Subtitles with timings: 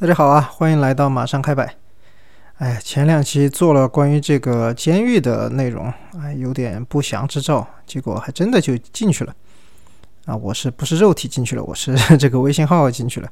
[0.00, 1.76] 大家好啊，欢迎来到马上开摆。
[2.56, 9.36] 哎，前两期做了关于这个监狱的内容，哎，有点不祥之兆，结果还真的就进去了。
[10.24, 11.62] 啊，我是不是肉体进去了？
[11.62, 13.30] 我是这个微信号进去了。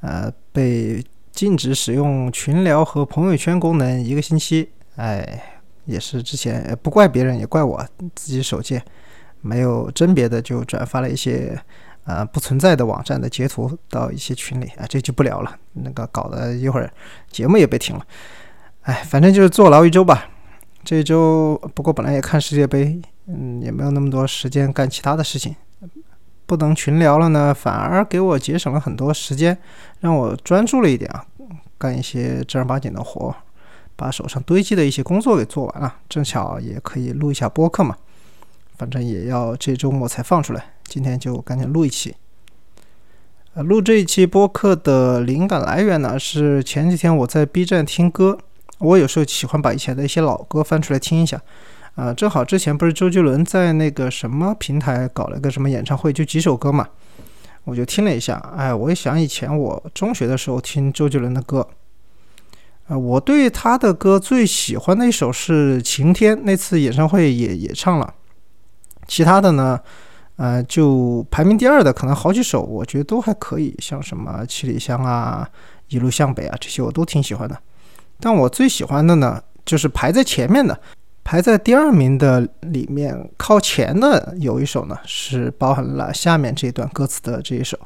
[0.00, 1.00] 呃，被
[1.30, 4.68] 禁止使用群聊和朋友圈功能一个星期。
[4.96, 5.40] 哎，
[5.84, 8.82] 也是之前不怪别人，也怪我自己手贱，
[9.40, 11.56] 没有甄别的就转发了一些。
[12.08, 15.54] 呃，不存在的网站的截图到一些群里啊，这就不聊了。
[15.74, 16.90] 那个搞得一会儿
[17.30, 18.06] 节目也被停了。
[18.84, 20.26] 哎，反正就是坐牢一周吧。
[20.82, 25.54] 这周不过本来也看世界杯，嗯，也没有那么多时间干其他的事情。
[26.46, 29.58] 不能群聊了呢，反而给我节省了很多时间，
[30.00, 31.22] 让我专注了一点啊，
[31.76, 33.36] 干一些正儿八经的活，
[33.96, 35.96] 把手上堆积的一些工作给做完了。
[36.08, 37.94] 正巧也可以录一下播客嘛，
[38.78, 40.64] 反正也要这周末才放出来。
[40.88, 42.14] 今天就赶紧录一期。
[43.54, 48.38] 呃，录这一期播客的灵感来源呢，是前几天我在 B 站听歌，
[48.78, 51.40] 我有时候喜欢把以前的一些老歌翻出来听一下。
[51.96, 56.86] 啊，正好之前不是周杰伦在那个什么平台搞了个什么演唱会，就几首歌嘛，
[57.64, 58.36] 我就听了一下。
[58.56, 61.66] 哎，我一想以前我中学的时候听周杰伦的歌，
[62.86, 68.14] 呃，我对他的歌最喜欢的一首是《晴天》，那次演唱会也也唱了。
[69.08, 69.80] 其他的呢？
[70.38, 75.44] 呃，就排名第二的可能好几首，我觉得都还可以，像什么《七里香》啊，
[75.88, 77.58] 《一路向北》啊，这些我都挺喜欢的。
[78.20, 80.78] 但我最喜欢的呢，就是排在前面的，
[81.24, 87.76] 排在第二名的里面靠前的有一首呢，是包含了下面这一段歌词的这一首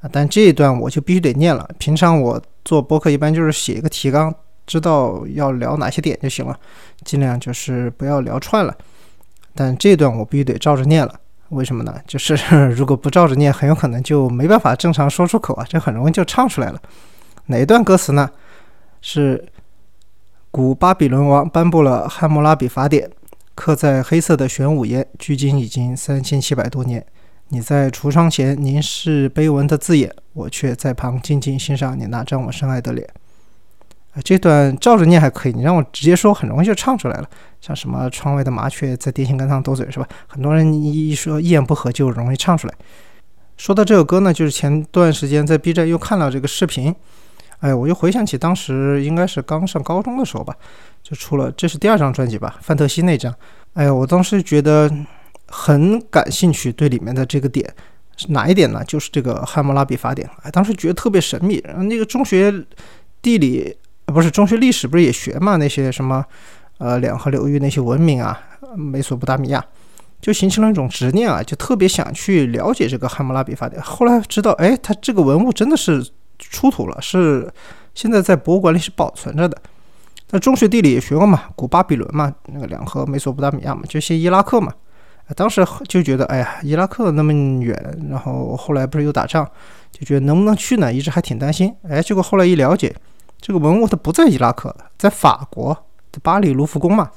[0.00, 0.10] 啊。
[0.10, 1.68] 但这一段我就必须得念了。
[1.78, 4.34] 平常我做播客一般就是写一个提纲，
[4.66, 6.58] 知道要聊哪些点就行了，
[7.04, 8.76] 尽量就是不要聊串了。
[9.54, 11.20] 但这段我必须得照着念了。
[11.50, 11.94] 为什么呢？
[12.06, 12.34] 就是
[12.74, 16.80] 如果不照着念，很有可能就没办法正常说出口啊，这很容易就唱出来了。
[17.46, 18.30] 哪一段歌词呢？
[19.00, 19.46] 是
[20.50, 23.08] 古巴比伦王颁布了《汉谟拉比法典》，
[23.54, 27.04] 刻在黑色的玄武岩，距今已经三千七百多年。
[27.50, 33.08] 你在橱窗前凝视碑文的字眼，我却在旁静静欣赏你那张我深爱的脸。
[34.22, 37.28] 这段照着念还可以，你让我直接说，很容易就唱出来了。
[37.60, 40.08] 像什么窗外的麻雀在电线杆上斗嘴，是吧？
[40.26, 42.74] 很多人一一说一言不合就容易唱出来。
[43.56, 46.94] 说到这首歌呢，就是前段时间在 B 站又看了这个视频，
[47.60, 50.54] 哎，我又回想起当时应该是刚上高中的时候吧，
[51.02, 53.34] 就出了，这是第二张专辑吧，范特西那张。
[53.74, 54.90] 哎呀，我当时觉得
[55.48, 57.68] 很感兴趣，对里面的这个点
[58.16, 58.82] 是哪一点呢？
[58.84, 60.26] 就是这个汉谟拉比法典。
[60.42, 61.60] 哎，当时觉得特别神秘。
[61.64, 62.52] 然后那个中学
[63.20, 63.76] 地理。
[64.06, 65.56] 不是中学历史不是也学嘛？
[65.56, 66.24] 那些什么，
[66.78, 68.40] 呃，两河流域那些文明啊，
[68.76, 69.62] 美索不达米亚，
[70.20, 73.82] 就形成了一种执念啊，就特别想去了解这个汉谟拉比法典。
[73.82, 76.08] 后来知道，哎，它这个文物真的是
[76.38, 77.52] 出土了，是
[77.94, 79.60] 现在在博物馆里是保存着的。
[80.30, 84.72] 那中学地理也学过嘛，古巴比伦嘛，那个两河美索不达米亚嘛，就些伊拉克嘛。
[85.34, 89.44] 当时就觉得，哎呀，伊拉克那么远，然后后来不是又打仗，
[89.90, 90.92] 就觉得能不能去呢？
[90.92, 91.74] 一直还挺担心。
[91.88, 92.94] 哎，结果后来一了解。
[93.40, 95.74] 这个文物它不在伊拉克，在法国
[96.12, 97.10] 在巴黎卢浮宫嘛。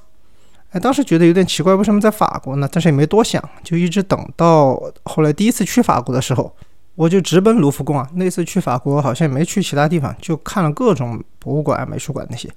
[0.71, 2.69] 哎，当时觉得有点奇怪，为什么在法国呢？
[2.71, 6.55] 但是也没多想，就一直等到后来第一次去法国的时候，
[6.93, 8.07] 我就直奔卢浮宫啊。
[8.13, 12.47] 那次去法国好像也没去其他地方，就看了各种博物馆、美术馆那些。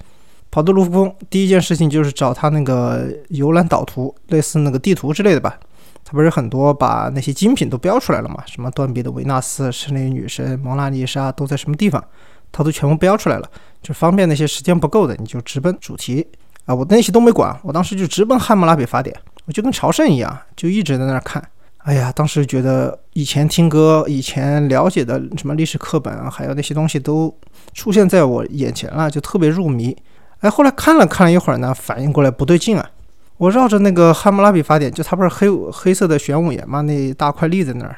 [0.50, 5.59] 跑到卢浮宫，第一件事情就是找他那个游览导图，类似那个地图之类的吧。
[6.05, 8.43] 他不是很多把那些精品都标出来了嘛？
[8.44, 12.05] 什么断臂的维纳斯、胜利女神、蒙娜丽莎都在什么地方？
[12.53, 13.51] 它都全部标出来了，
[13.83, 16.25] 就方便那些时间不够的，你就直奔主题
[16.67, 16.75] 啊！
[16.75, 21.43] 我那些都没管，我当时就直奔汉谟拉比法典，我就跟朝圣一样，就一直在那儿看。
[21.79, 27.35] 哎呀，当时觉得以前听歌、以前了解的什么历史课本啊，还有那些东西都
[27.75, 29.97] 出现在我眼前了，就特别入迷。
[30.41, 32.89] 哎，后来看了看了一会儿呢，反应过来不对劲啊！
[33.39, 36.83] 我绕着那个汉谟拉比法典，就它不是黑黑色的玄武岩吗？
[36.83, 37.97] 那大块立在那儿，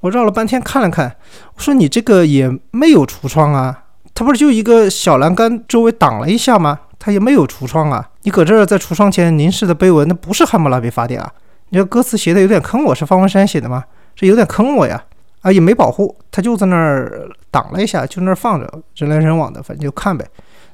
[0.00, 1.14] 我绕了半天看了看，
[1.54, 3.84] 我说你这个也没有橱窗啊！
[4.18, 6.76] 它不是就一个小栏杆周围挡了一下吗？
[6.98, 8.10] 它也没有橱窗啊！
[8.22, 11.32] 你搁这儿在橱窗前凝视的碑文，那不是汉谟拉比法典啊！
[11.68, 13.84] 你这歌词写的有点坑我，是方文山写的吗？
[14.16, 15.00] 这有点坑我呀！
[15.42, 20.26] 啊，也没保护，他就在那儿挡了一下，就那儿放着，人来人往的，反正就看呗。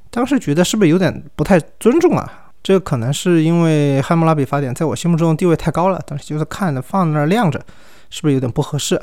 [0.09, 2.27] 当时觉得是不是有点不太尊重啊？
[2.63, 7.61] 这可能是因为汉谟拉比法典在我心目中地位太高了，当时就是看着放那儿晾着，
[8.09, 8.99] 是不是有点不合适？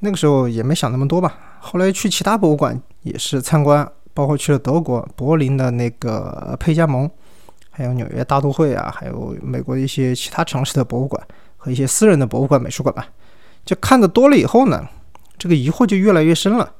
[0.00, 1.36] 那个时候也没想那么多吧。
[1.60, 7.08] 后来去其他博物馆也是参观，包括去了德国柏林的那个佩加蒙，
[7.70, 11.22] 还有纽约大都会啊，还有美国一些其他城市的博物馆
[11.56, 13.06] 和一些私人的博物馆、美术馆吧。
[13.64, 14.86] 就看的多了以后呢，
[15.38, 16.70] 这个疑惑就越来越深了。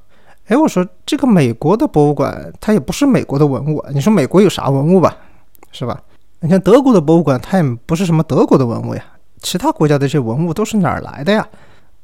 [0.47, 3.89] 哎，我说这个美国的博物馆，它也不是美国的文物啊。
[3.93, 5.17] 你说美国有啥文物吧，
[5.71, 5.99] 是吧？
[6.41, 9.03] 你看德国的博物馆，它也不是什么德国的文物呀。
[9.41, 11.47] 其他国家的这些文物都是哪儿来的呀？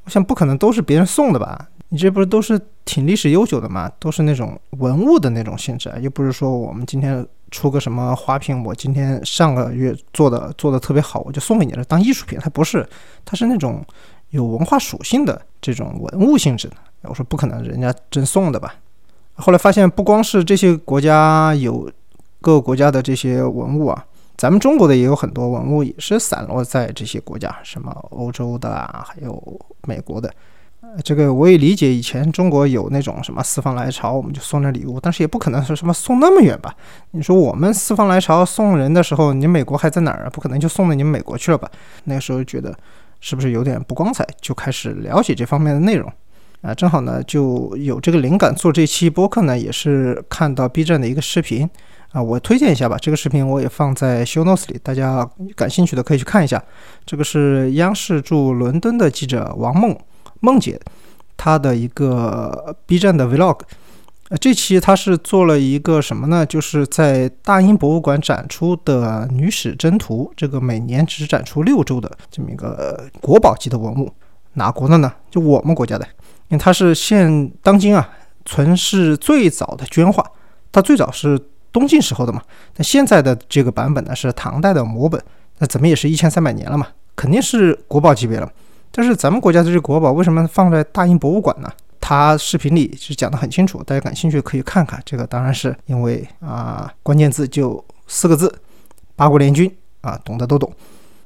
[0.04, 1.68] 我想不可能都是别人送的吧？
[1.92, 3.86] 你这不是都是挺历史悠久的嘛？
[3.98, 12.38] 都是那种文物的那种性质啊，又不是说我们今天出个什么花瓶，我今天上个月做的做的特别好，我就送给你了当艺术品。
[12.40, 12.88] 它不是，
[13.26, 13.84] 它是那种
[14.30, 16.76] 有文化属性的这种文物性质的。
[17.02, 18.74] 我说不可能，人家真送的吧？
[19.34, 21.90] 后来发现不光是这些国家有
[22.40, 24.02] 各个国家的这些文物啊。
[24.38, 28.70] 咱们中国的也有很多文物，也是散落在这些国家，什么欧洲的，
[29.06, 30.32] 还有美国的。
[31.02, 36.74] 这个我也理解，以前中国有那种什么四方来朝，我们就送点礼物，但是也不可能说什么送那么远吧？
[37.12, 40.30] 你说我们四方来朝送人的时候，你美国还在哪儿啊？
[40.30, 41.70] 不可能就送到你们美国去了吧？
[42.04, 42.76] 那个时候觉得
[43.20, 46.12] 是不是有点不光彩，就开始了解这方面的内容
[46.60, 46.74] 啊。
[46.74, 51.68] 正好呢，就有这个灵感做这期播客呢，也是看到 B 站的一个视频。
[52.12, 56.62] 啊，我推荐一下吧，这个视频我也放在 show notes 里，大家感兴趣的可以去看一下。
[57.06, 59.96] 这个是央视驻伦敦的记者王梦
[60.42, 60.78] 梦姐，
[61.36, 63.58] 她的一个 B 站的 vlog。
[64.38, 66.44] 这期她是做了一个什么呢？
[66.44, 74.12] 就是在大英博物馆展出的女史箴图，这个每年只展出六周的这么一个国宝级的文物，
[74.52, 75.12] 哪国的呢？
[75.30, 76.04] 就我们国家的，
[76.48, 78.08] 因为它是现当今啊
[78.44, 80.24] 存世最早的绢画，
[80.70, 81.40] 它最早是。
[81.72, 82.42] 东晋时候的嘛，
[82.76, 85.18] 那现在的这个版本呢是唐代的摹本，
[85.56, 86.86] 那怎么也是一千三百年了嘛，
[87.16, 88.52] 肯定是国宝级别了。
[88.94, 91.68] 但是咱们国家的这个国宝为什么放在大英博物馆呢？
[91.98, 95.00] 他视频里是讲得很清楚，大家感兴趣可以看看。
[95.04, 98.52] 这个当然是因为啊，关键字就四个字：
[99.16, 99.72] 八国联军
[100.02, 100.70] 啊，懂的都懂。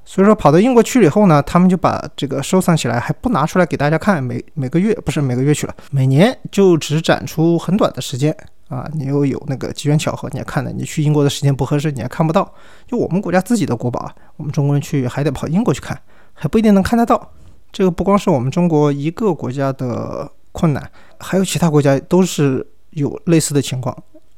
[0.04, 4.22] 所以说跑到英国去了以后呢，他们就把这个收藏起来，还不拿出来给大家看。
[4.22, 8.36] 每每个月不是每个月去了，每年就只展出很短的时间。
[8.68, 12.52] 啊，你又有那个机缘巧合，你还看了，你去英国的时间不合适，你还看不到。
[12.86, 15.98] 就我们国家自己的国宝啊，我们中国人去还得跑英国去看，
[16.34, 17.32] 还不一定能看得到。
[17.76, 20.90] 这个不光是我们中国一个国家的困难，
[21.20, 23.94] 还有其他国家都是有类似的情况。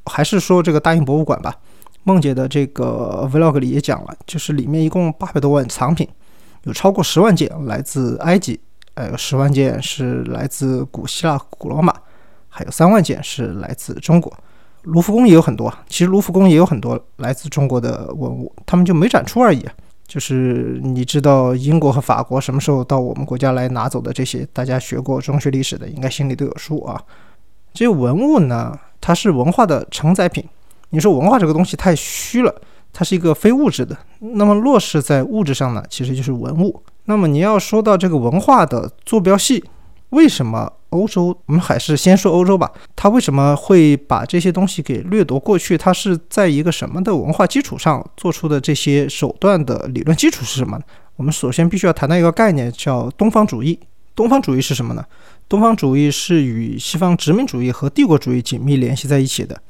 [0.07, 1.55] 还是说这个大英博物馆吧，
[2.03, 6.05] 梦姐的这个 vlog 里也讲了，就是里面一共八百多万藏品，
[6.63, 8.59] 有超过十万件来自埃及，
[8.95, 11.95] 呃，十万件是来自古希腊、古罗马。
[12.49, 14.37] 还有三万件是来自中国，
[14.81, 15.73] 卢浮宫也有很多。
[15.87, 19.65] 其实卢浮宫也有很多来自中国的文物，他们就没展出而已。
[20.09, 26.99] 就是你知道英国和法国什么时候到我们国家来拿走的这些，大家学过中学历史的应该心里都有数啊。
[27.73, 30.43] 这些文物呢，它是文化的承载品。
[30.89, 32.53] 你说文化这个东西太虚了，
[32.91, 33.95] 它是一个非物质的。
[34.17, 36.81] 那么落实在物质上呢，其实就是文物。
[37.05, 39.63] 那么你要说到这个文化的坐标系。
[40.09, 41.37] 为什么欧洲？
[41.45, 42.71] 我们还是先说欧洲吧。
[42.95, 45.77] 它为什么会把这些东西给掠夺过去？
[45.77, 50.79] 它是在一个什么的文化基础上做出的这些手段的理论基础是什么？
[51.15, 53.79] 我们首先必须要谈到一个概念，叫东方主义。
[54.15, 55.05] 东方主义是什么呢？
[55.47, 59.61] 东方主义是与西方殖民主义和帝国主义紧密联系在一起的。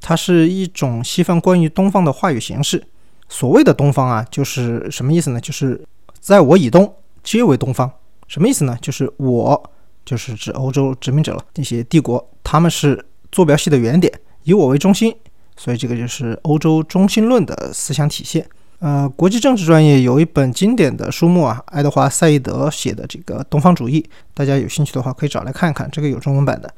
[0.00, 2.82] 它是一种西方关于东方的话语形式。
[3.28, 5.40] 所谓的东方啊，就是什么意思呢？
[5.40, 5.82] 就是
[6.20, 7.90] 在我以东皆为东方。
[8.26, 8.76] 什么意思呢？
[8.82, 9.70] 就是我。
[10.04, 14.12] 就是指欧洲殖民者了，那些帝国，他们是坐标系的原点，
[14.42, 15.14] 以我为中心，
[15.56, 18.46] 所以这个就是欧洲中心论的思想体现。
[18.80, 24.02] 呃，国际政治专业有一本经典的书目啊，爱德华·赛义德写的这个《东方主义》，
[24.34, 26.70] 大家有兴趣的话可以找来看一看，这个有中文版的。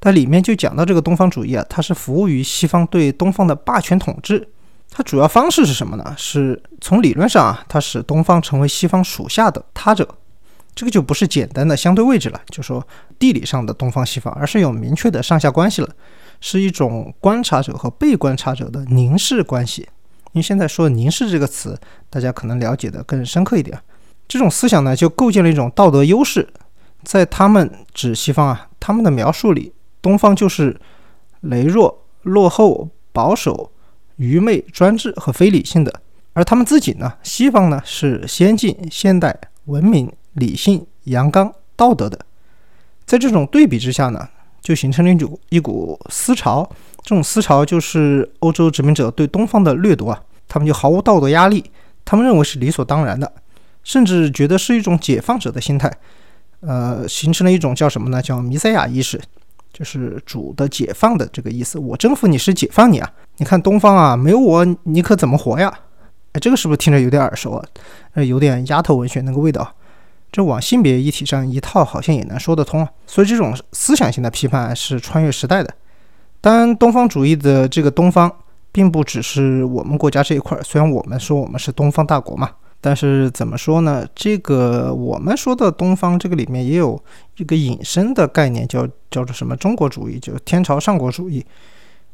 [0.00, 4.48] 它里面就讲到这个东方主义啊，它是服务于西方对东方的霸权统治。
[4.90, 6.14] 它主要方式是什么呢？
[6.16, 10.08] 是从理论上啊，它使东方成为西方属下的他者。
[10.78, 12.86] 这个就不是简单的相对位置了，就说
[13.18, 15.88] 地理上的东方西方，而是有明确的上下关系了，
[16.40, 19.82] 是一种观察者和被观察者的凝视关系。
[20.34, 21.76] 因为现在说“凝视”这个词，
[22.08, 23.76] 大家可能了解的更深刻一点。
[24.28, 26.48] 这种思想呢，就构建了一种道德优势，
[27.02, 30.80] 在他们指西方啊，他们的描述里，东方就是
[31.42, 33.72] 羸弱、落后、保守、
[34.14, 35.92] 愚昧、专制和非理性的，
[36.34, 40.08] 而他们自己呢，西方呢是先进、现代、文明。
[40.38, 42.18] 理性、阳刚、道德的，
[43.04, 44.28] 在这种对比之下呢，
[44.60, 46.68] 就形成了一股一股思潮。
[47.02, 51.64] 这种思潮就是欧洲殖民者对东方的掠夺啊，他们就毫无道德压力，
[52.04, 53.32] 他们认为是理所当然的，
[53.82, 55.90] 甚至觉得是一种解放者的心态。
[56.60, 58.20] 呃，形成了一种叫什么呢？
[58.20, 59.20] 叫弥赛亚意识，
[59.72, 61.78] 就是主的解放的这个意思。
[61.78, 63.10] 我征服你是解放你啊！
[63.36, 65.72] 你看东方啊，没有我你可怎么活呀？
[66.32, 67.64] 哎，这个是不是听着有点耳熟啊？
[68.14, 69.72] 呃，有点丫头文学那个味道。
[70.30, 72.88] 这往性别一体上一套，好像也能说得通啊。
[73.06, 75.74] 所以这种思想性的批判是穿越时代的。
[76.40, 78.30] 当然，东方主义的这个东方，
[78.70, 80.58] 并不只是我们国家这一块。
[80.62, 84.06] 虽然我们说我们是东方大国嘛，但是怎么说呢？
[84.14, 87.02] 这个我们说的东方，这个里面也有
[87.38, 91.44] 一个引申的概念，叫叫做什么中国主义，就天朝上国主义。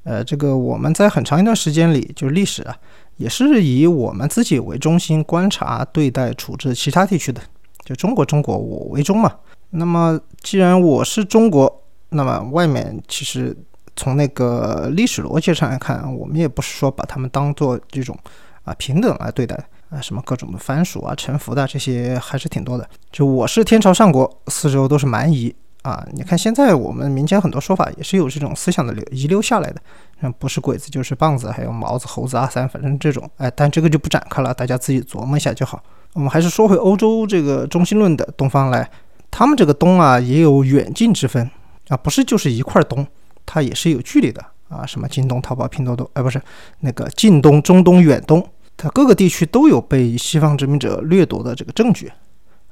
[0.05, 2.77] 呃，这个我们在很长一段时间里，就是历史啊，
[3.17, 7.41] 也是以我们自己为中心观察、对待、处置其他地区的，
[7.85, 9.33] 就中国中国我为中嘛。
[9.71, 13.57] 那么既然我是中国，那么外面其实。
[13.97, 18.19] 从那个历史逻辑上来看，我们也不是说把他们当做这种
[18.65, 19.55] 啊平等来对待
[19.89, 22.85] 啊，什么各种的藩属啊、臣服的这些还是挺多的。
[23.13, 26.05] 就我是天朝上国，四周都是蛮夷啊。
[26.13, 29.81] 你看现在我们民间很多说法也是有这种思想的流遗留下来的，
[30.23, 35.81] 嗯，不是鬼子就是棒子，还有毛子、猴子、阿三，反正这种哎，但这个就不展开了，大家自己琢磨一下就好。
[36.15, 38.91] 我们还是说回欧洲这个中心论的东方来，
[39.31, 41.49] 他们这个东啊也有远近之分
[41.89, 43.07] 啊，不是就是一块东。
[43.47, 46.41] 它也是有距离的啊，什么京东、淘宝、拼多多，哎，不是
[46.81, 48.43] 那个近东、中东、远东，
[48.75, 52.11] 它各个地区都有被西方殖民者掠夺的这个证据。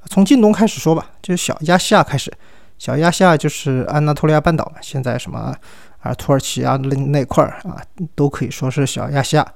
[0.06, 2.32] 从近东开始说吧，就是小亚细亚开始，
[2.82, 5.54] 小亚细亚就是安纳托利亚半岛嘛，现在什么
[6.00, 7.80] 啊土耳其啊那那块儿啊，
[8.16, 9.46] 都可以说是小亚细亚。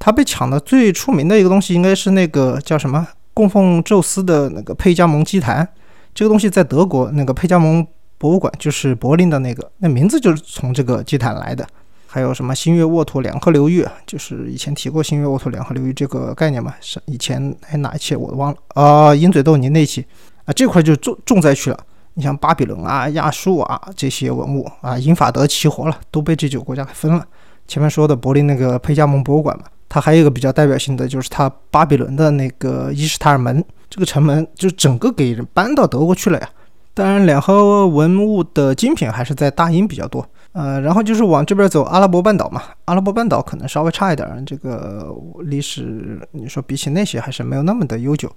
[0.00, 5.68] 它被抢的最出名的一个东西，应该是那个叫什么供奉宙斯的那个佩加蒙祭坛，
[6.12, 7.86] 这个东西在德国那个佩加蒙。
[8.18, 11.64] 博物馆就是柏林的那个，那名字就是从这个祭坛来的。
[12.08, 16.74] 还有什么新月沃土两河流域，就是以前提过新月沃土两河流域这个概念嘛？
[16.80, 19.14] 是以前哎哪一期我忘了啊？
[19.14, 20.04] 鹰嘴豆泥那期
[20.44, 21.78] 啊，这块就重重灾区了。
[22.14, 27.24] 你像巴比伦啊、亚述啊这些文物啊，英法德齐活了，都被这九个国家给分了。
[27.66, 36.48] 前面说的柏林那个佩加蒙博物馆嘛，它还有一个比较代表性的，就是它巴比伦的那个伊什塔尔门这个城门，就整个给人搬到德国去了呀。
[36.94, 40.26] 当然，两河文物的精品还是在大英比较多。
[40.52, 42.62] 呃，然后就是往这边走，阿拉伯半岛嘛。
[42.84, 45.08] 阿拉伯半岛可能稍微差一点，这个
[45.44, 48.30] 历史你说比起那些还是没有那么的悠久。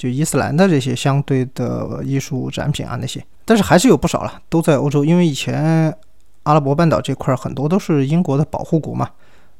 [0.00, 5.04] 就伊斯兰的这些相对的艺术展品啊那些，但是还是有不少了，都在欧洲。
[5.04, 5.94] 因为以前
[6.44, 9.10] 阿拉伯半岛这块很多都是英国的保护国嘛，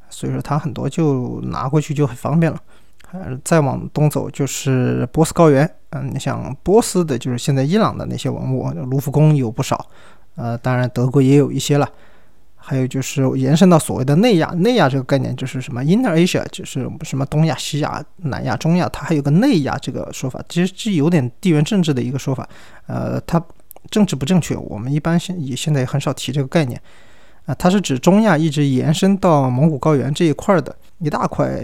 [0.09, 2.59] 所以说它很多就拿过去就很方便了。
[3.13, 9.85] 呃，再往东走就是波斯高原，嗯，你像波斯的，就是现在伊朗的那些文物，卢浮宫有不少，
[10.37, 11.87] 呃，当然德国也有一些了，
[12.63, 22.49] 还有就是延伸到所谓的内亚，内亚这个概念就是什么 Inner Asia，就是什么东亚、西亚、南亚、中亚，它还有个内亚这个说法，其实这有点地缘政治的一个说法，
[22.87, 23.43] 呃，它
[23.91, 26.81] 政治不正确，我们一般现也现在也很少提这个概念，
[27.47, 31.61] 啊，它是指中亚一直延伸到蒙古高原这一块的一大块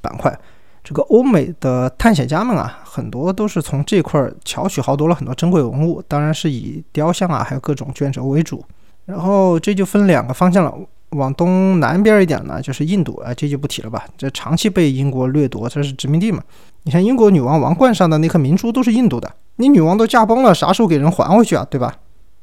[0.00, 0.36] 板块。
[0.82, 8.64] 这个欧美的探险家们啊，很多都是从这块巧取豪夺了很多珍贵文物，当然是以雕像啊，还有各种卷轴为主。
[9.08, 10.74] 然后这就分两个方向了，
[11.12, 14.04] 往东南边一点呢，就是印度啊，这就不提了吧。
[14.18, 16.42] 这长期被英国掠夺，这是殖民地嘛。
[16.82, 21.66] 你看英国女王王冠上的那颗明珠都是印度的，你女王都驾崩了，啥时候给人还回去啊？
[21.70, 21.94] 对吧？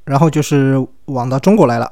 [0.06, 1.92] 然后就是往到中国来了，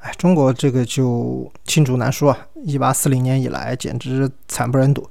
[0.00, 2.36] 哎，中国这个就罄竹难书啊。
[2.64, 5.08] 一八四零年以来，简直惨不忍睹。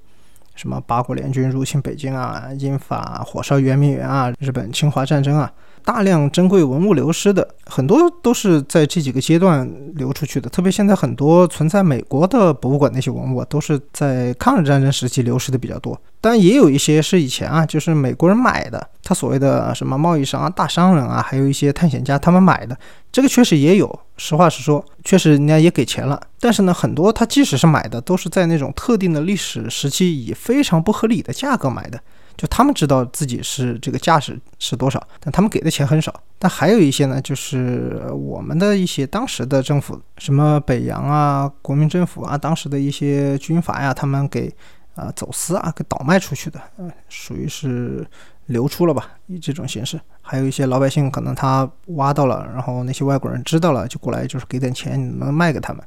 [0.55, 5.49] 什么八国联军入侵北京啊，英法火烧圆明园啊，日本侵华战争啊，
[5.87, 9.65] 大量珍贵文物流失的，很多都是在这几个阶段
[9.95, 10.49] 流出去的。
[10.49, 15.97] 特别现在很多存在美国的博物馆那些文物，都是在抗日战争时期流失的比较多。
[16.19, 22.77] 但也有一些是以前啊，就是美国人买的，他所谓的什么贸易商啊、大商人啊，还有一些探险家他们买的，
[23.09, 23.97] 这个确实也有。
[24.17, 26.19] 实话实说，确实人家也给钱了。
[26.41, 31.97] 但是呢，很多他即使是买的，都是在那种特定的历史时期以非常不合理的价格买的，
[32.37, 36.13] 就他们知道自己是这个价值是多少，但他们给的钱很少。
[36.39, 44.53] 但还有一些呢，就是我们的一些当时的政府，什么北洋啊、国民政府啊，当时的一些军阀呀，他们给。
[44.97, 48.03] 啊，走私啊，给倒卖出去的，嗯，属于是
[48.47, 49.11] 流出了吧？
[49.27, 55.83] 以这种形式，还有一些老百姓可能他挖到了，然后那些外国人知道了，就过来就是给点钱，你能卖给他们。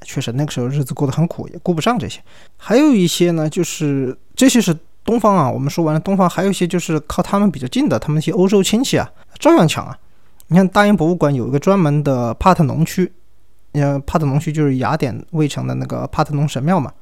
[0.00, 2.18] 确实那个时候日子过得很苦，也顾不上这些。
[2.56, 4.74] 还有一些呢，就是这些是
[5.06, 9.08] 东方啊，我们说完了东方，还有一些就是靠他们比较近的，他们一些欧洲亲戚啊，
[9.38, 9.96] 照样抢啊。
[10.48, 13.10] 你看大英博物馆有一个专门的帕特农区，
[13.72, 16.92] 呃，帕特农区就是雅典卫城的那个帕特农神庙嘛。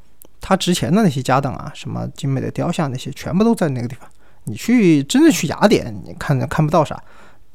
[0.41, 4.07] 它值钱的那些家当啊，什么精美的雕像那些，全部都在那个地方。
[4.45, 7.03] 你去真的去雅典，你看看不到啥，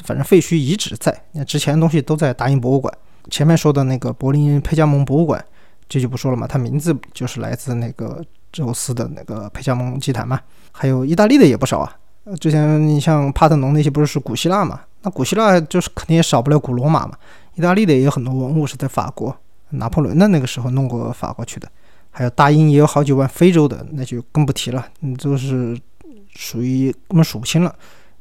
[0.03, 2.91] 反正废墟遗址在，那值钱的东西都在大英博物馆。
[3.29, 5.44] 前面说的那个柏林佩加蒙博物馆，
[5.88, 10.39] 这就不说了嘛，它名字就是来自那个宙斯的那个佩加蒙祭坛嘛。
[10.72, 11.96] 还有意大利的也不少啊，
[12.39, 14.82] 之前你像帕特农那些不是是古希腊嘛？
[15.01, 17.18] 那古希腊就是肯定也少不了古罗马嘛。
[17.56, 19.36] 意大利的也有很多文物是在法国，
[19.72, 21.70] 拿破仑的那个时候弄过法国去的。
[22.12, 25.79] 还有大英也有好几万，非洲的那就更不提了，嗯，就是
[26.34, 27.74] 属于根本数不清了。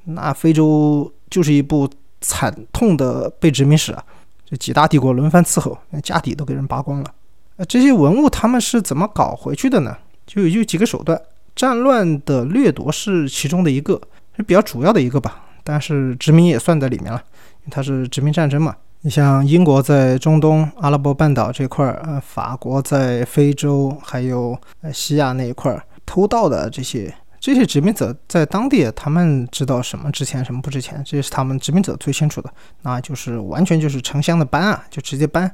[0.04, 1.88] 那非洲就是一部
[2.20, 4.04] 惨痛的被殖民史啊！
[4.44, 7.14] 这几大帝国轮番伺候，那家底都给人扒光了。
[7.56, 9.97] 呃，这些文物他们是怎么搞回去的呢？
[10.28, 11.20] 就有几个手段，
[11.56, 14.00] 战乱的掠夺是其中的一个，
[14.37, 15.42] 是比较主要的一个吧。
[15.64, 17.20] 但是殖民也算在里面了，
[17.62, 18.76] 因为它是殖民战争嘛。
[19.00, 27.12] 你像英国在中东阿拉伯半岛这块儿，呃，法国在非洲，还有呃西亚那一块儿偷盗的这些。
[27.40, 32.52] 这些殖民者在当地，他们知道什么值钱，什么不值钱，这是他们殖民者最清楚的。
[32.82, 35.49] 那就是完全就是城乡的搬啊，就直接搬，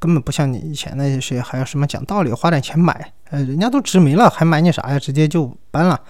[0.00, 3.12] 根本不像你以前那些还要什么讲道理，花点钱买。
[3.30, 4.98] 呃，人家都殖民了，还买你啥呀？
[4.98, 6.00] 直接就搬了。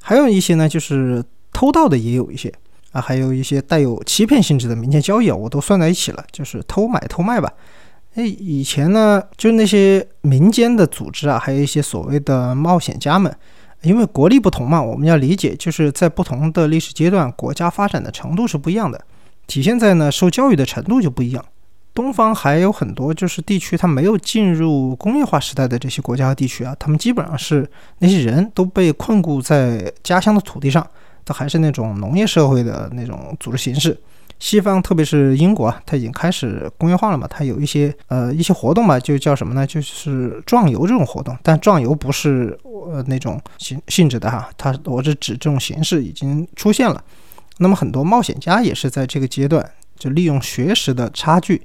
[0.00, 2.52] 还有一些呢，就是偷盗的也有一些
[2.92, 7.52] 啊，还有一些带有欺骗性质的民间交易啊，我都算在一起了，就是偷买偷卖吧。
[8.14, 13.34] 哎，以前呢，就那些民间的组织啊，还有一些所谓的冒险家们。
[13.82, 19.00] 因为国力不同嘛，我们要理解，就是在不同的历史阶段，国家发展的程度是不一样的，
[19.46, 21.44] 体现在呢受教育的程度就不一样。
[21.98, 30.86] 东方还有很多就是地区，它没有进入工业化时代的这些国家和地区啊，他们基本上是那些人都被困固在家乡的土地上，
[31.24, 33.98] 它还是那种农业社会的那种组织形式。
[34.38, 39.66] 西方，特别是英国啊，它已经开始工业化了嘛，它有一些呃一些活动嘛，就叫什么呢？
[39.66, 41.36] 就是壮游这种活动。
[41.42, 47.02] 但壮游不是呃那种性性质的哈，它我是指这种形式已经出现了。
[47.56, 51.60] 那么很多冒险家也是在这个阶段，就利用学识的差距，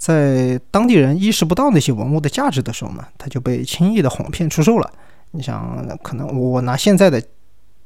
[0.00, 4.90] 在当地人意识不到那些文物的价值的时候呢，他就被轻易的哄骗出售了。
[5.32, 7.22] 你想，可能我拿现在的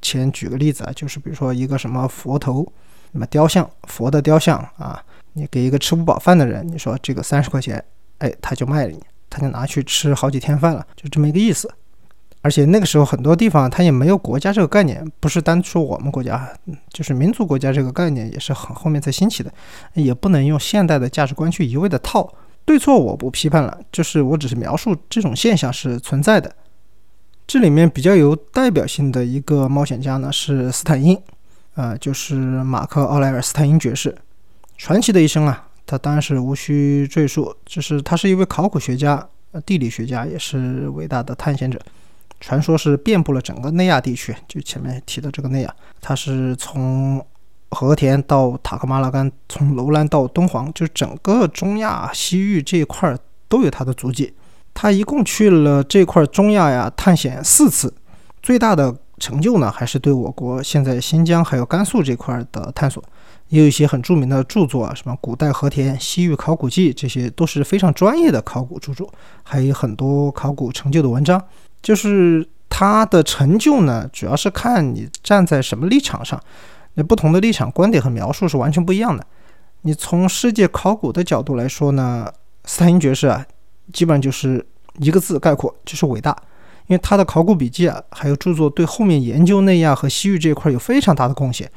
[0.01, 2.65] 钱举个例子啊，就是比如说一个什么佛头。
[3.11, 5.03] 那么雕像，佛的雕像啊，
[5.33, 7.85] 你给一个吃不饱饭的人，你说这个三十块钱，
[8.19, 11.69] 哎，他就卖了你，他就拿去吃好几天饭了，就这么一个意思。
[12.45, 16.47] 而且那个时候很多地方它也没有国家这个概念，不是单说我们国家，
[16.93, 19.51] 就是民族国家这个概念也是很后面才兴起的，
[19.95, 22.31] 也不能用现代的价值观去一味的套。
[22.67, 26.55] 对错我不批判了，就是我只是描述这种现象是存在的。
[27.47, 31.19] 这里面比较有代表性的一个冒险家呢是斯坦因。
[31.77, 34.15] 呃，就是马克·奥莱尔·斯坦因爵士，
[34.77, 37.57] 传奇的一生啊，他当然是无需赘述。
[37.65, 39.27] 就是他是一位考古学家、
[39.65, 41.81] 地理学家，也是伟大的探险者。
[42.41, 45.75] 传说是遍布了整个内亚地区，就前面提的这个内亚。
[46.01, 47.25] 它是从
[47.71, 53.17] 和田到塔克马拉干，从楼兰到敦煌，就整个中亚、西域这一块
[53.49, 54.35] 都有他的足迹。
[54.73, 57.95] 他一共去了这块中亚呀，探险四次，
[58.43, 58.97] 最大的。
[59.21, 63.03] 成就呢，还是对我国现在新疆还有甘肃这块的探索，
[63.49, 69.09] 也有一些很著名的著作啊，什么《古代和田西域考古记》，这些都是非常专业的考古著作，
[69.45, 71.41] 还有很多考古成就的文章。
[71.85, 76.43] 就是他的成就呢，主要是看你站在什么立场上，
[76.95, 79.25] 那不同的立场、观点和描述是完全不一样的。
[79.83, 82.27] 你从世界考古的角度来说呢，
[82.65, 83.45] 斯坦因爵士啊，
[83.93, 84.65] 基本上就是
[84.99, 86.35] 一个字概括，就是伟大。
[86.87, 91.71] 因为他的考古笔记啊，还有著作，对后面研究内亚和西域这一块有非常大的贡献。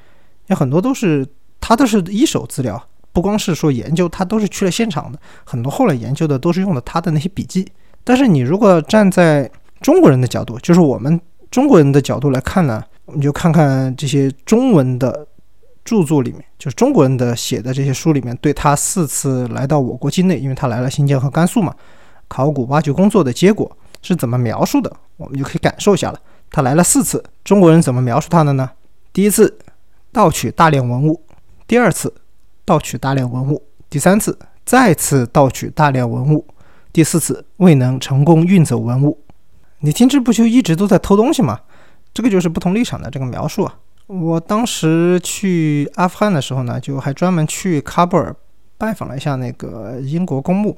[0.47, 1.27] 有很多都是
[1.59, 5.19] 他都是一手资料，不光是说研究，他都是去了现场的。
[5.43, 7.69] 很多后来研究的都是用了他的那些笔记。
[8.05, 9.49] 但是你如果站在
[9.81, 15.27] 中国人的角度，就是我们中国人的角度来看呢，我们就看看这些中文的
[15.85, 21.73] 著作里面，就是中国人的写的这些书里面，对他四次来到我国境内，因为他来了新疆和甘肃嘛，
[22.27, 23.71] 考古挖掘工作的结果。
[24.03, 24.95] 是怎么描述的？
[25.17, 26.19] 我们就可以感受一下了。
[26.51, 28.69] 他来了四次，中国人怎么描述他的呢？
[29.11, 29.57] 第一次
[30.13, 31.19] 盗取大量文物，
[31.67, 32.13] 第二次
[32.63, 36.45] 盗取大量文物，第三次再次盗取大量文物，
[36.93, 39.17] 第四次未能成功运走文物。
[39.79, 41.59] 你听这不就一直都在偷东西吗？
[42.13, 43.75] 这个就是不同立场的这个描述啊。
[44.07, 48.35] 我当时去阿富汗的时候呢，就还专门去喀布尔
[48.77, 50.77] 拜访了一下那个英国公墓。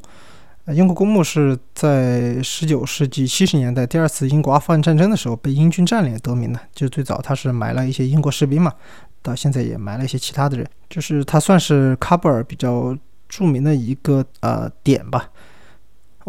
[0.74, 6.60] 英国公墓是在十九世纪七十年代第二次英国阿富汗战争的时候被英军占领得名的。
[6.76, 8.74] 就最早他是埋了一些英国士兵嘛，
[9.22, 10.68] 到现在也埋了一些其他的人。
[10.90, 12.96] 就是它算是喀布尔比较
[13.28, 15.30] 著名的一个呃点吧。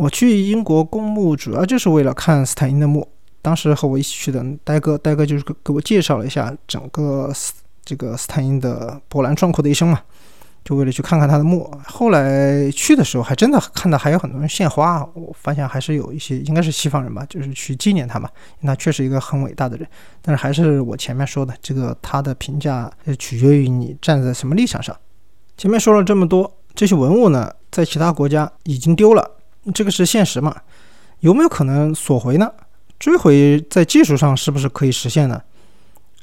[0.01, 3.07] 我去英国公墓主要就是为了看斯坦因的墓。
[3.43, 7.53] 当时和我一起去的呆哥，呆哥就是给给我介绍了一下整个斯
[7.85, 10.01] 这个斯坦因的波澜壮阔的一生嘛。
[10.65, 11.71] 就为了去看看他的墓。
[11.87, 18.27] 后来去的时候，还真的看到还有很多人献花，我发现还是有一些应该是西方人吧，就是去纪念他嘛。
[18.61, 19.87] 那确实一个很伟大的人，
[20.23, 24.97] 但是还是我前面说的，这个他的评价取决于你站在什么立场上。
[25.59, 29.31] 前面说了这么多，这些文物呢，在其他国家已经丢了，
[29.75, 30.57] 这个是现实嘛？
[31.21, 32.51] 有没有可能索回呢？
[32.99, 35.43] 追回在技术上是不是可以实现呢？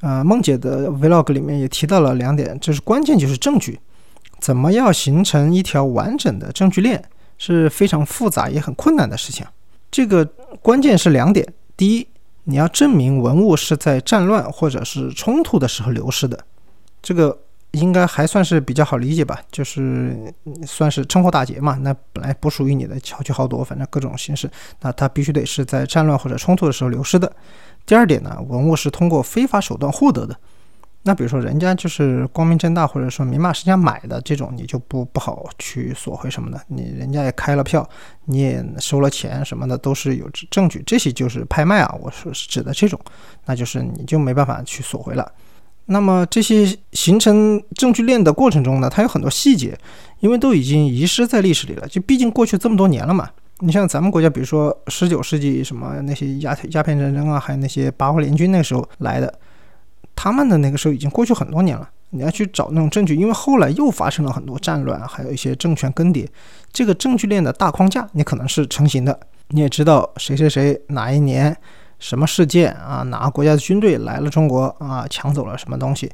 [0.02, 3.80] 啊，梦姐的 vlog 里面也提到了两点，就是关键就是证据，
[4.39, 7.04] 怎么样形成一条完整的证据链
[7.38, 9.45] 是非常复杂也很困难的事情。
[9.91, 10.26] 这个
[10.62, 12.08] 关键是两点：第一，
[12.45, 16.39] 你要证明文物是在战乱或者是冲突的时候流失的，
[17.02, 17.38] 这个。
[17.80, 20.34] 应该还算是比较好理解吧，就是
[20.66, 21.78] 算是趁火打劫嘛。
[21.82, 24.50] 那本来不属于你的，巧取豪夺，反正各种形式，
[24.82, 27.32] 那它必须得是在战乱或者冲突的时候流失的。
[27.86, 30.36] 第二点呢，文物是通过非法手段获得的，
[31.04, 36.60] 那比如说人家就是光明正大或者说明码实价买的这种，你就不不好去索回什么的。
[36.68, 37.88] 你人家也开了票，
[38.26, 43.00] 你也收了钱什么的，都是有证据，这些就是拍卖啊，我说是指的这种，
[43.46, 45.32] 那就是你就没办法去索回了。
[45.88, 49.78] 那么这些形成证据链的过程中呢，它有很多细节，
[50.19, 51.88] 因为都已经遗失在历史里了。
[51.88, 53.30] 就毕竟过去这么多年了嘛。
[53.60, 59.34] 你像咱们国家，比如说十九世纪什么那些鸦鸦片战争啊，还有那些八国联军那时候来的，
[60.15, 61.89] 他们的那个时候已经过去很多年了。
[62.10, 66.28] 你要去找那种证据，因为后来又发生了很多战乱，还有一些政权更迭，
[66.71, 69.19] 这个证据链的大框架你可能是成型的。
[69.50, 71.56] 你也知道谁谁谁哪一年。
[72.00, 73.02] 什么事件啊？
[73.04, 75.06] 哪个国家的军队来了中国啊？
[75.10, 76.12] 抢走了什么东西？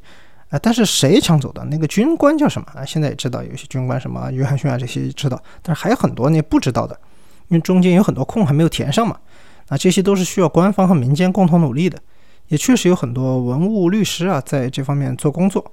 [0.48, 1.64] 啊，但是谁抢走的？
[1.64, 2.84] 那个军官叫什么啊？
[2.84, 6.98] 现在也知道有些军官什么约翰逊啊这些知道，但是还有很多你不知道的，
[7.48, 9.16] 因为中间有很多空还没有填上嘛。
[9.68, 11.98] 啊，这些都是需要官方和民间共同努力的，
[12.48, 15.72] 也确实有很多文物律师啊在这方面做工作。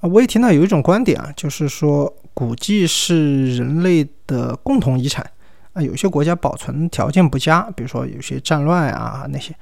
[0.00, 5.28] 啊，我也听到有一种观点啊，就是说古迹是人类的共同遗产。
[5.78, 9.54] 那有些国家保存条件不佳，比如说有些战乱啊那些，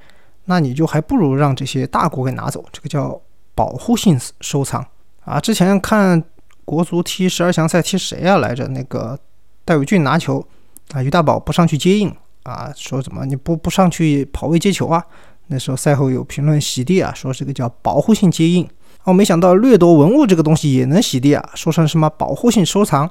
[0.45, 3.21] 那你就还不如让这些大国给拿走，这个叫
[3.53, 4.83] 保护性收藏
[5.23, 5.39] 啊。
[5.39, 6.23] 之前看
[6.65, 8.67] 国足踢十二强赛踢谁啊来着？
[8.69, 9.15] 那个
[9.63, 10.43] 戴伟俊拿球
[10.91, 15.05] 啊，于大宝不上去接应啊，说怎么你不不上去跑位接球啊？
[15.49, 18.67] 那时候赛后有评论洗地啊，说这个叫保护性接应。
[19.03, 23.07] 哦，没想到掠夺文物这个东西也能洗地啊，说成什么保护性收藏。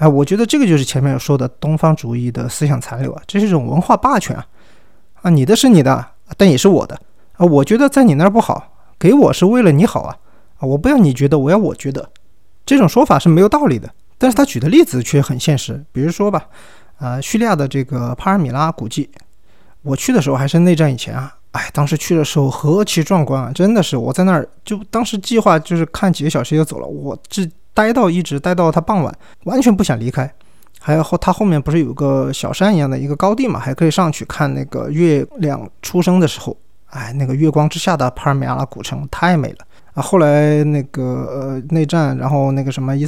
[0.00, 4.46] 哎，我觉得这个就是前面要说的东方主义的思想残留啊，这是一种文化霸权啊！
[5.20, 6.06] 啊，你的是你的，
[6.38, 6.98] 但也是我的
[7.36, 7.44] 啊！
[7.44, 10.16] 我觉得在你那儿不好，给我是为了你好啊！
[10.56, 12.08] 啊，我不要你觉得，我要我觉得，
[12.64, 13.90] 这种说法是没有道理的。
[14.16, 16.46] 但是他举的例子却很现实，比如说吧，
[16.96, 19.10] 啊，叙利亚的这个帕尔米拉古迹，
[19.82, 23.52] 我去的时候还是内战以前啊，哎，当时去的时候何其壮观啊！
[23.54, 27.46] 真的是我在那儿就当时计划就是看几个小时就走了，我这。
[27.74, 30.32] 待到一直待到他傍晚，完全不想离开。
[30.78, 36.56] 还有后，他后面不是有个小山一样的一个高地嘛，还可以上去看那个月亮出生的时候。
[36.86, 39.58] 哎，那个月光之下的帕尔米亚拉古城太美了
[39.94, 40.02] 啊！
[40.02, 43.06] 后来那个呃内战，然后那个什么一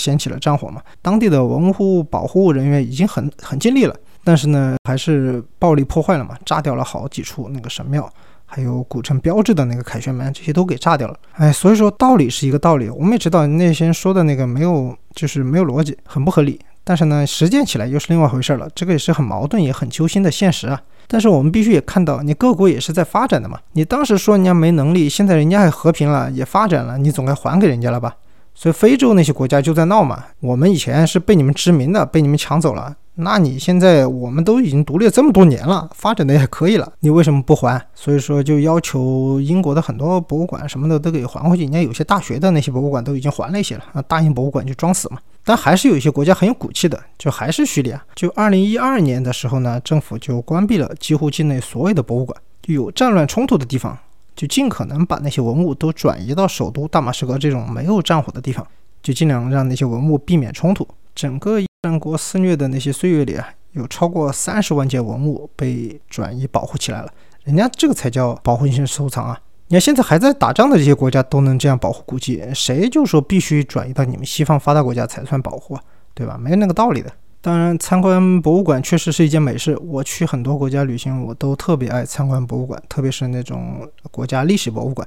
[0.00, 3.94] 掀起了战火嘛，当地的文物保护人员已经很很尽力了，
[4.24, 8.10] 但是呢，还是暴力破坏了嘛，炸掉了好几处那个神庙。
[8.50, 11.14] 还有古城标志的那个凯旋门，这些都给炸掉了。
[11.32, 16.58] 哎，所以说道理是一个道理，我们也知道那些人说的那个没有，就是没有逻辑，很不合理。
[16.82, 20.80] 但是呢，实践起来又是另外回事了，这个也是很矛盾，也很揪心的现实啊。
[21.06, 23.58] 但是我们必须也看到，你各国也是在发展的嘛。
[23.72, 28.16] 你当时说人家没能力，现在人家还和平了，也发展了，你总该还给人家了吧？
[28.54, 32.96] 所以非洲那些国家就在闹嘛，我们以前是被你们殖民的，被你们抢走了。
[33.20, 37.84] 那你现在我们都已经独立这么多年了，发展的也可以了，你为什么不还？
[37.92, 41.64] 所以说就要求英国的很多博物馆什么的都给还回去。
[41.64, 45.18] 人家有些大学的那些博物馆都已经还了一些了，啊，大英博物馆就装死嘛。
[45.42, 48.00] 但还是有一些国家很有骨气的，就还是叙利亚。
[48.14, 53.98] 就二零一二年的时候呢，政府就关闭了几乎境内所有的博物馆，就有战乱冲突的地方，
[54.36, 58.64] 就尽可能把那些文物都转移到首都大马士革这种没有战火的地方，
[59.02, 60.86] 就尽量让那些文物避免冲突。
[61.16, 67.12] 整个战国肆虐的那些岁月里啊，有超过三十万件文物被转移保护起来了。
[67.44, 69.40] 人家这个才叫保护性收藏啊！
[69.68, 75.82] 你看现在还在打仗的这些国家都能这样保护古迹，谁就说必须转移到你们西方发达国家才算保护啊？
[76.14, 76.36] 对吧？
[76.36, 77.12] 没有那个道理的。
[77.40, 79.78] 当然，参观博物馆确实是一件美事。
[79.78, 85.06] 我去很多国家旅行，我都特别爱参观博物馆，特别是那种国家历史博物馆。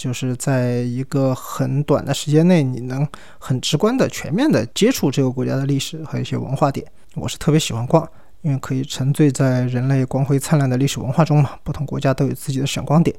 [0.00, 3.06] 就是在一个很短的时间内，你能
[3.38, 6.86] 很直观的、全面的接触这个国家的历史和一些文化点。
[7.16, 8.08] 我是特别喜欢逛，
[8.40, 11.50] 因为可以沉醉在人类光辉灿烂的历史文化中嘛。
[11.62, 13.14] 不同国家都有自己的闪光点，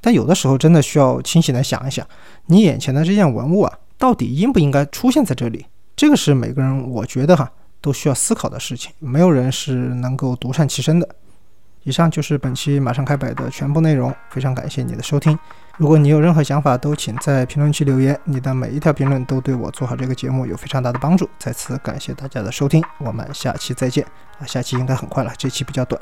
[0.00, 2.06] 但有的时候真的需要清醒的想一想，
[2.46, 5.66] 你眼前的这件文物啊，到底应不应该出现在这里？
[5.96, 11.08] 这个是每个人我觉得哈都需要思考的事情，没有人是能够独善其身的。
[11.84, 15.38] 以上就是本期马上开摆的全部内容，非常感谢你的收听。
[15.78, 21.28] 如果你有任何想法，都请在评论区留言，你的每一条评论都对我做好这个节目有非常大的帮助。
[21.38, 24.04] 再次感谢大家的收听，我们下期再见
[24.38, 24.44] 啊！
[24.46, 25.98] 下期应该很快了，这期比较短。